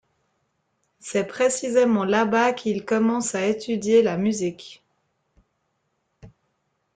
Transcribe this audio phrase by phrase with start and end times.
[0.99, 4.83] C'est précisément là-bas qu'il commence à étudier la musique.